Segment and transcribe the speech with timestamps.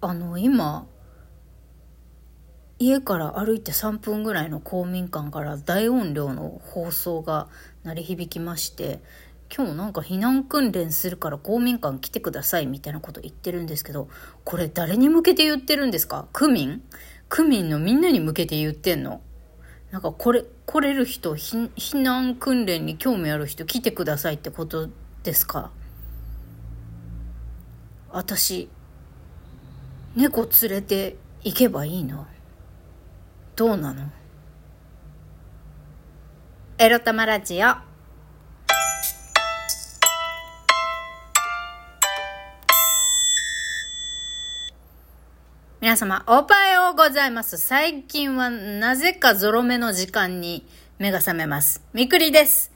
[0.00, 0.86] あの、今、
[2.78, 7.48] 家から歩いて3分ぐらいの公民館から大音量の放送が
[7.84, 9.00] 鳴り響きまして、
[9.54, 14.08] 今日なんか避難訓練するから公民館来てくださいみたいなこと言ってるんですけど、
[14.44, 16.26] これ誰に向けて言ってるんですか？
[16.32, 16.82] 区民？
[17.28, 19.22] 区民のみんなに向けて言ってんの？
[19.90, 24.90] なんかこれ、来れる人、避難訓練に興味ある人来てくださいってこと
[25.22, 25.70] ですか？
[28.10, 28.68] 私、
[30.16, 32.26] 猫連れて行けばいいの？
[33.54, 34.10] どうなの？
[36.78, 37.74] エロ玉ラジオ
[45.82, 47.58] 皆様、おはようございます。
[47.58, 50.66] 最近はなぜかゾロ目の時間に
[50.98, 51.82] 目が覚めます。
[51.92, 52.72] みくりです。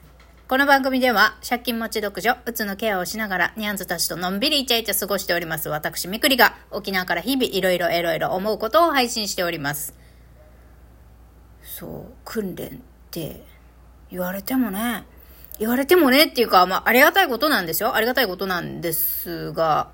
[0.50, 5.68] この番組では、借金持ち独女、うつのケアをしながら、ニャンズたちとのんびりイチャイチャ過ごしております。
[5.68, 9.94] 私、みくりが、沖縄から日々いろいろいろいろ思うことを配信しております。
[11.62, 12.70] そう、訓練っ
[13.12, 13.44] て
[14.10, 15.04] 言われてもね、
[15.60, 17.94] 言われてもねっていうか、まあ、ありがたいことなんですよ。
[17.94, 19.92] ありがたいことなんですが、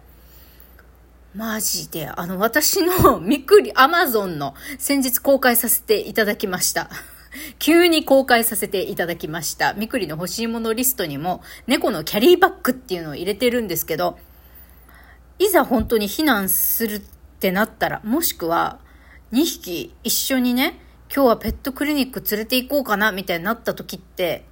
[1.35, 6.89] マジで、あの、私のみくり、アマゾンの先日公開させていただきました。
[7.59, 9.75] 急に公開させていただきました。
[9.75, 14.19] みくりの欲しいものリストにも、猫のキャリーバッグっていうのを入れてるんですけど、
[15.39, 17.01] いざ本当に避難するっ
[17.41, 18.79] てなったら、もしくは、
[19.33, 20.79] 2匹一緒にね、
[21.15, 24.45] 今日はペットクリニック連れて行こうかな、みたいになった時って、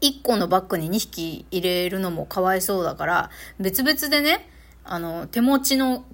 [0.00, 4.48] 1個のバッグに2匹入れるのもかわいそうだから、別々でね、
[4.84, 6.04] あの、手持ちの、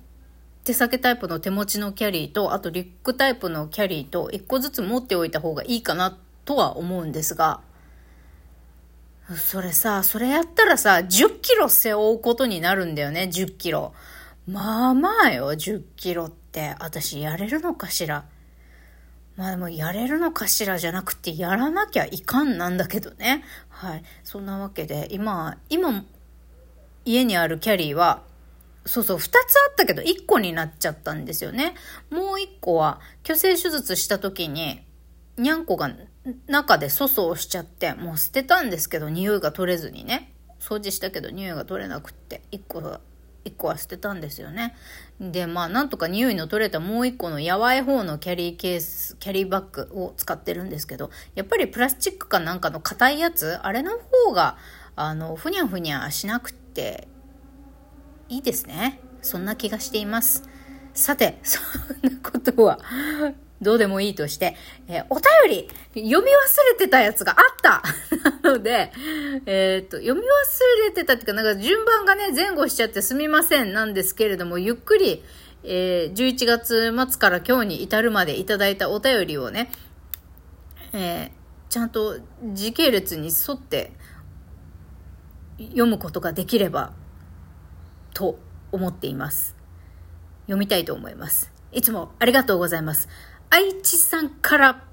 [0.67, 7.61] 手提げタイプの手持ちのキャリーと、あとリュックタイプのキャリーと、一個ずつ持っておいた方がいいかなとは思うんですが、
[9.37, 13.95] それさ、それやったらさ、10キロ背負うことになるんだよね、10キロ。
[14.49, 16.75] まあまあよ、10キロって。
[16.81, 18.25] 私やれるのかしら。
[19.37, 23.45] まあでもやれるのかしらじゃなくてやらなきゃいかんなんだけどね。
[23.69, 24.03] はい。
[24.25, 26.05] そんなわけで、今、今、
[27.05, 28.23] 家にあるキャリーは、
[28.87, 29.39] そうそう、二つあ
[29.73, 31.75] ったけど、一個になっちゃったんですよね。
[32.11, 34.87] もう一個は、虚勢手術した時に、
[35.37, 35.91] にゃんこが
[36.47, 40.33] 中で粗相しちゃって、もう捨てたんですけど、匂いが取れずにね。
[40.61, 43.01] 掃除したけど、匂いが取れなくって、一個は、
[43.45, 44.75] 一個は捨てたんですよね。
[45.21, 54.57] で、まあ、なんとか匂いの取れたもう一個のやわい方のキャリーケース、キャリーバッグを使ってるんですけど、やっぱりプラスチックかなんかの硬いやつ、あれの方が、
[54.97, 57.09] あの、ふにゃふにゃしなくて、
[58.29, 59.01] いいですね。
[59.23, 60.45] そんな気がしています。
[60.95, 62.79] さて、 そんなことは、
[63.61, 64.57] どうでもいいとして、
[64.89, 65.25] えー、お便
[65.95, 66.35] り、読み忘
[66.73, 67.83] れてたやつがあった
[68.43, 68.93] なので、
[69.47, 70.25] えー、っと、読み忘
[70.85, 75.25] れてたっていうか、なんか順番がね、前後しちゃってすみませんなんですけれども、ゆっくり、
[75.65, 79.71] えー、11月末から今日に至るまでいただいたお便りをね、
[80.93, 81.31] え
[81.69, 82.19] ちゃんと
[82.53, 83.93] 時系列に沿って
[85.59, 86.93] 読むことができれば
[88.17, 88.39] と
[88.73, 89.55] 思っています。
[90.47, 91.53] 読みたいと思います。
[91.71, 93.11] いつもありがとうございます。
[93.51, 94.85] 愛知さんから、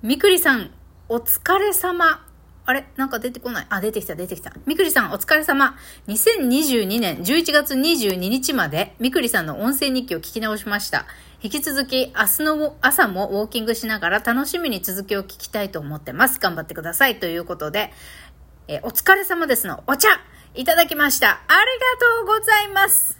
[0.00, 0.70] みくりさん、
[1.08, 2.24] お疲れ様。
[2.66, 2.86] あれ？
[2.96, 3.66] なんか出てこない。
[3.68, 4.52] あ、出てきた、出てきた。
[4.64, 5.76] みくりさん、お疲れ様。
[6.06, 11.06] 2022年11月22日まで、みくりさんの音声日記を聞き直しました。
[11.42, 16.38] 引き続き、明日の朝もウォーキングしながら楽しみに続きを聞きたいと思ってます。
[16.38, 17.18] 頑張ってください。
[17.18, 17.92] ということで、
[18.68, 20.08] えお疲れ様ですのお茶
[20.56, 21.30] いただきました。
[21.30, 21.62] ありが
[22.22, 23.18] とうございます。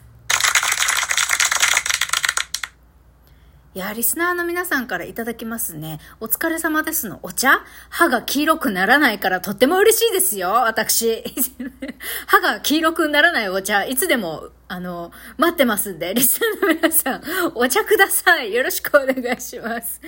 [3.75, 5.99] いや、リスナーの皆さんからいただきますね。
[6.21, 7.65] お疲れ様ですのお茶？
[7.91, 11.25] 歯が黄色くならないからとっても嬉しいですよ、私。
[12.29, 17.23] 歯が黄色くならないお茶、いつでも、あの、待ってますんで、リスナーの皆さん、
[17.57, 18.55] お茶ください。
[18.55, 20.01] よろしくお願いします。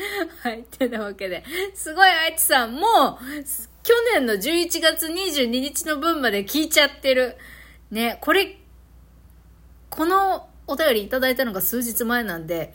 [0.44, 1.42] はい、てなわけで、
[1.74, 7.36] すごい愛知さん、もう、去年の11月22日の分まで聞いちゃってる。
[7.92, 8.58] ね、これ、
[9.90, 12.74] このお便りいただいたのが数日前なんで、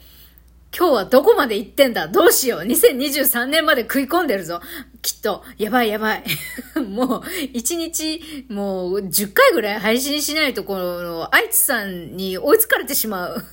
[0.73, 2.07] 今日はどこまで行ってんだ？
[2.07, 4.61] どうしよう !2023 年まで食い込んでるぞ
[5.01, 6.23] きっと、やばいやばい。
[6.79, 13.43] もう、1日、もう、10回ぐらい配信しないと、この、愛知さんに追いつかれてしまう。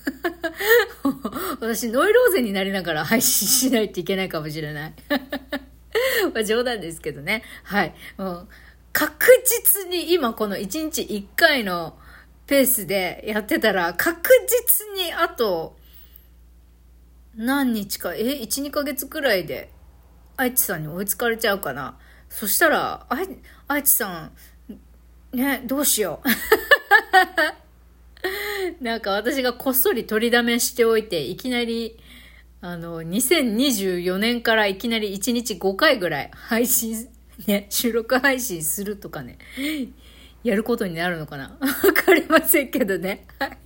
[1.58, 4.94] 私、ノイローゼになりながら配信しないといけないかもしれない。
[6.30, 7.42] まあ冗談ですけどね。
[7.64, 7.94] はい。
[8.16, 8.48] もう
[8.92, 11.96] 確実に今この1日1回の
[12.46, 15.76] ペースでやってたら、確実にあと、
[17.36, 19.70] 何日か、え、1、2ヶ月くらいで、
[20.36, 21.98] 愛知さんに追いつかれちゃうかな。
[22.28, 23.28] そしたら、あい、
[23.68, 24.30] 愛知さ
[25.32, 26.28] ん、ね、どうしよう。
[28.82, 31.98] なんか私がこっそり録りだめしておいて、いきなり、
[32.60, 37.08] あの、2024年からいきなり1日5回ぐらい配信、
[37.46, 39.38] ね、収録配信するとかね、
[40.42, 41.56] やることになるのかな？
[41.60, 43.26] わかりませんけどね。
[43.38, 43.58] はい。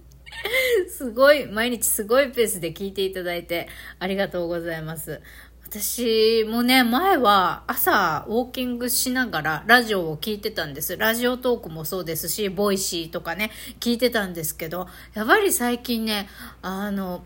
[0.91, 3.69] すごい、毎日すごいペースで聞いていただいて
[3.99, 5.21] ありがとうございます。
[5.65, 10.99] 私もね、前は朝ウォーキングしながらラジオを聞いてたんです。
[10.99, 13.51] ラジオトークもそうですし、 Voicy とかね、
[13.81, 16.29] 聞いてたんですけど、やっぱり最近ね、
[16.61, 17.25] あの、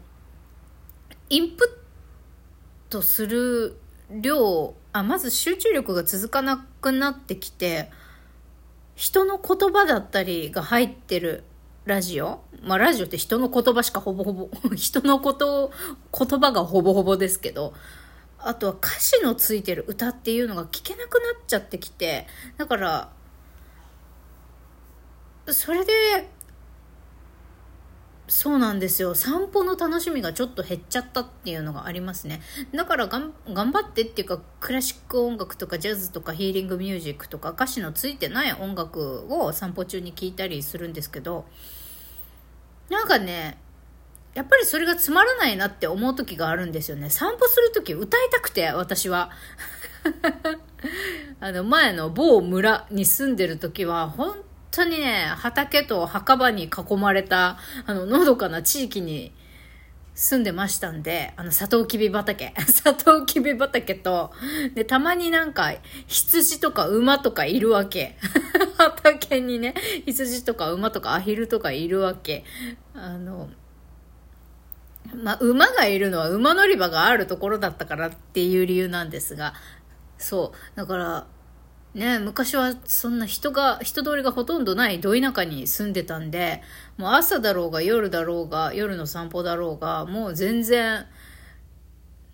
[1.29, 1.79] インプ
[2.89, 3.77] ットする
[4.11, 7.91] 量、あ、まず集中力が続かなくなってきて、
[8.95, 11.45] 人の言葉だったりが入ってる
[11.85, 12.41] ラジオ。
[12.63, 15.73] まあラジオって人の言葉しかほぼほぼ、 人のこと、
[16.17, 17.75] 言葉がほぼほぼですけど、
[18.39, 22.27] あとは歌詞のついてる歌っていうのが聞けなくなっちゃってきて、
[22.57, 23.13] だから、
[25.49, 26.29] それで、
[28.29, 29.15] そうなんですよ。
[29.15, 32.41] 散歩の楽しみがちょっと減っちゃったっていうのがありますね。
[32.75, 41.45] だから頑張ってっていうか、クラシック音楽とかジャズとかヒーリングミュージックとか歌詞のついてない音楽を散歩中に聴いたりするんですけど、
[42.91, 43.59] なんかね、
[44.35, 47.11] やっぱりそれがつまらないなって思う時があるんですよね。
[47.11, 49.31] 散歩する時歌いたくて、私は。
[51.41, 54.37] あの、前の某村に住んでる時は、本
[54.77, 59.33] 当にね、畑と墓場に囲まれた、あの、のどかな地域に
[60.15, 62.53] 住んでましたんで、あの、サトウキビ畑。
[62.69, 64.33] サトウキビ畑と、
[64.75, 65.73] で、たまになんか、
[66.07, 68.19] 羊とか馬とかいるわけ。
[68.77, 69.75] 畑にね、
[70.05, 72.45] 羊とか馬とかアヒルとかいるわけ。
[72.95, 73.49] あの、
[75.15, 79.55] まあ、馬がいるのは馬乗り場があるところだったからっていう理由なんですが、
[80.19, 80.77] そう。
[80.77, 81.27] だから、
[81.97, 86.63] ね、昔はそんな人が、人通りがほとんどないど田舎に住んでたんで、
[86.99, 91.07] もう朝だろうが夜だろうが、夜の散歩だろうが、もう全然、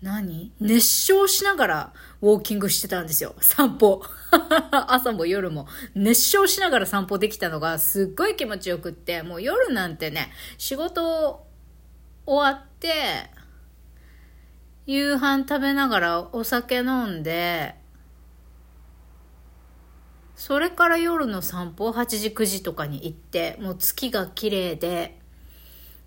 [0.01, 0.51] 何？
[0.59, 3.35] 熱唱しながらウォーキングしてたんですよ。
[3.39, 4.03] 散歩。
[4.89, 5.65] 朝も夜も
[5.95, 11.47] 熱唱しながら散歩できたのがすっごい気持ちよくって、もう夜なんてね、仕事
[12.25, 13.31] 終わって、
[14.85, 17.81] 夕飯食べながらお酒飲んで、
[20.35, 25.19] それから夜の散歩を8時9時とかに行って、もう月が綺麗で、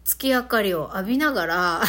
[0.04, 1.82] 月明かりを浴びながら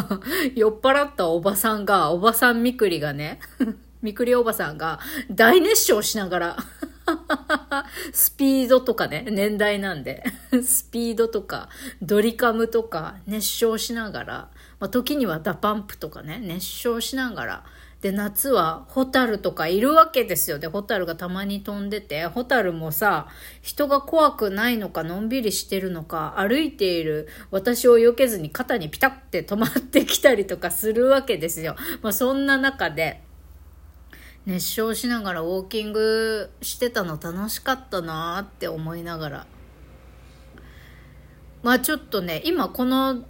[0.56, 3.40] 酔っ払ったおばさんが、おばさんみくりがね、
[4.00, 5.00] みくりおばさんが
[5.30, 6.56] 大熱唱しながら
[8.12, 10.24] スピードとかね、年代なんで
[10.62, 11.68] スピードとか、
[12.00, 14.34] ドリカムとか熱唱しながら、
[14.80, 17.64] まあ、時には DA PUMP とかね、熱唱しながら、
[18.00, 20.58] で、夏はホタルとかいるわけですよ。
[20.58, 23.26] で、ホタルがたまに飛んでて、ホタルもさ、
[23.60, 31.74] 人が怖くないのか、のんびりしてるのか、歩いている私を避けずに肩にピタって止まってきたりとかするわけですよ。
[32.02, 33.22] まあ、そんな中で、
[34.48, 39.46] 熱唱しながらウォーキングしてたの楽しかったなって思いながら
[41.62, 43.24] まあちょっとね今この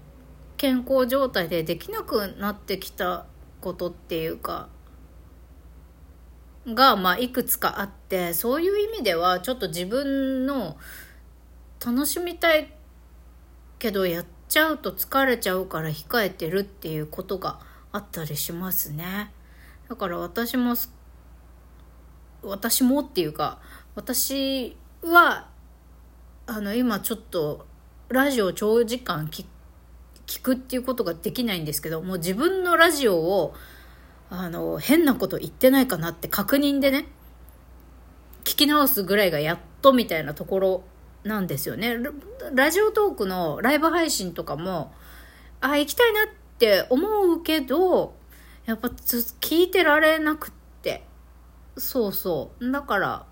[0.56, 3.26] 健康状態でできなくなってきた
[3.60, 4.68] ことっていうか
[6.66, 10.76] がまあいくつかあってそういう意味ではちょっと自分の
[11.84, 12.72] 楽しみたい
[13.78, 17.60] けどやっちゃうと疲れちゃうから控えてるっていうことが
[17.92, 19.32] あったりしますね。
[19.88, 20.74] だから私も
[22.42, 23.58] 私もっていうか
[23.94, 25.48] 私は
[26.46, 27.66] あの今ちょっと
[28.08, 29.46] ラジオ長時間聞く
[30.28, 33.54] 聞くっていうことができないんですけどもう自分のラジオを
[34.30, 37.06] あの変なこと言ってないかなって確認でね
[38.44, 40.84] 聞き直すぐらいがやっとみたいなところ
[41.24, 41.96] なんですよね
[42.54, 44.92] ラジオトークのライブ配信とかも
[45.60, 46.26] あ行きたいなっ
[46.58, 48.14] て思うけど
[48.66, 50.68] やっぱ聞いてられなくって
[51.78, 52.70] そうそう。
[52.70, 53.26] だから、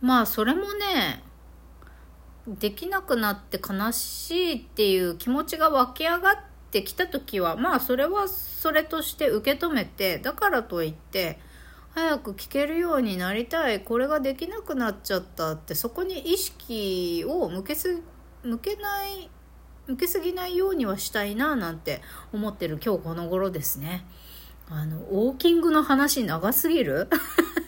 [0.00, 1.22] まあそれもね、
[2.46, 6.36] できなくなって悲しいっていう気持ちが湧き上がっ
[6.70, 11.38] てきた時は、まあそれはそれとして受け止めて、だからといって、
[11.94, 18.02] 早く聞けるようになりたい、これができなくなっちゃったって、そこに意識を向けす、
[18.42, 19.30] 向けない、
[19.86, 24.04] 向けすぎないようにはしたいななんて思ってる今日この頃ですね。
[24.68, 27.08] あの、ウォーキングの話長すぎる？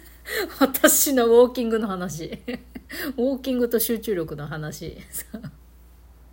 [0.61, 2.43] 私のウォーキングの話。
[3.17, 4.99] ウォーキングと集中力の話。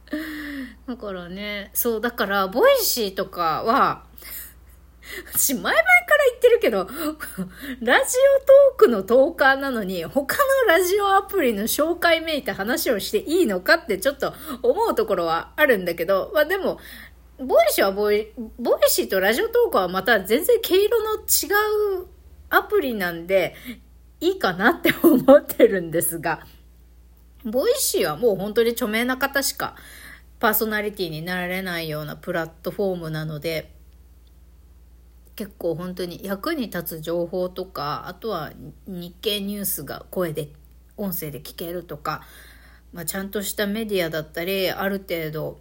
[0.88, 4.06] だからね、そう、だから、 Voicy とかは、
[5.34, 5.86] 私、前々から
[6.30, 6.88] 言ってるけど、
[7.82, 16.80] ラジオトークのトーカーなのに、他のラジオアプリの紹介めいた話をしていいのかってちょっと思うところはあるんだけど、まあでも、
[17.38, 22.08] Voicy はボイ、 Voicy とラジオトークはまた全然毛色の違う
[22.50, 23.56] アプリなんで、
[24.24, 26.40] いいかなって思ってるんですが、
[27.44, 29.76] Voicy はもう本当に著名な方しか
[30.40, 33.74] パーソナリティになられないようなプラットフォームなので、
[35.36, 38.54] 結構本当に役に立つ情報とかあとは
[38.88, 40.50] 日経ニュースが声で
[40.96, 42.22] 音声で聞けるとか、
[42.94, 45.60] まあ、ちゃんとしたメディアだったりある程度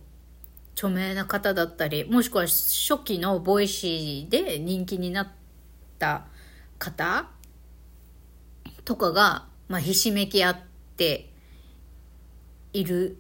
[0.75, 5.29] 著名な方だったりもしくは初期の Voicy で人気になっ
[5.99, 6.27] た
[6.79, 7.31] 方
[8.85, 10.57] とかが、まあ、ひしめき合っ
[10.97, 11.31] て
[12.73, 13.19] いる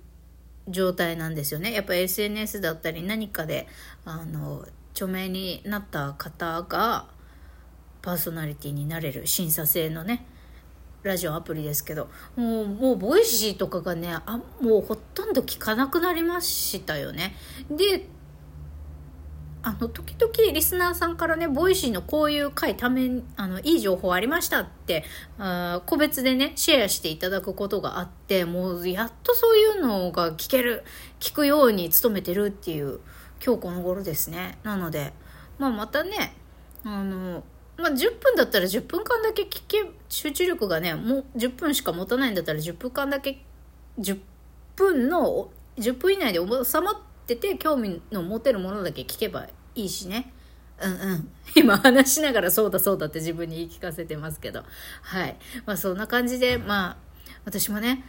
[0.69, 1.73] 状態なんですよね。
[1.73, 3.67] やっぱ SNS だったり何かで
[4.05, 7.07] あの著名になった方が
[8.03, 10.27] パーソナリティになれる審査制のね
[11.03, 17.35] ラジオアプリですけどもうもう Voicyとかがねあもうほとんど聞かなくなりましたよね
[17.71, 18.07] で
[19.65, 25.05] あの時々リスナーさんからね Voicyのこういう回ためあのいい情報ありましたって
[25.39, 30.83] あ個別でねシェアしていただくことがあってもうやっとそういうのが聞ける
[31.21, 33.01] 聞くように努めてるっていう
[33.45, 34.59] 今日この頃ですね。
[34.63, 35.13] なので、
[35.59, 36.35] まあ、またね
[36.85, 37.45] あの、
[37.77, 43.45] まあ、10分だったら10分間だけ聞け集中力がねもう10分しか持たないんだったら10分間だけ
[44.01, 44.19] 10
[44.75, 50.33] 分の10分以内で収まってってて興味の持てるものだけ聞けばいいしね
[50.83, 51.29] うんうん。
[51.55, 54.65] 今話しながらそうだそうだって自分に言い聞かせてますけど。
[55.03, 55.37] はい。
[55.65, 56.97] まあそんな感じで、まあ、
[57.45, 58.05] 私もね、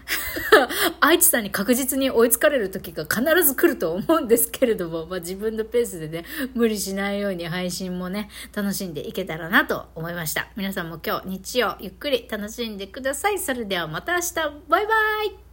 [1.01, 10.49] 愛知さんに確実に追いつかれる時が必ず来ると思うんですけれども、まあ、自分のペースでね、無理しないように配信もね、楽しんでいけたらなと思いました。
[10.55, 13.39] 皆さんも今日日曜ゆっくり楽しんでください。
[13.39, 14.33] それではまた明日、
[14.67, 14.93] バイバ
[15.25, 15.52] イ